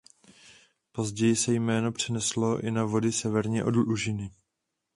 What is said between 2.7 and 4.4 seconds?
na vody severně od úžiny.